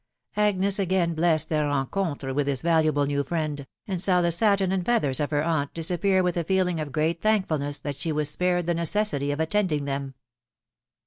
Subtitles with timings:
[0.35, 4.83] Agnes again blessed their rencontre with thia Tsdaahle aer friend, and saw the satin and
[4.83, 8.63] feathers of heir aunt dbsffn with a feeling of great thankfulness that she was apand
[8.63, 10.15] 4s necessity of attending them.